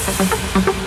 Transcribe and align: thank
thank 0.00 0.68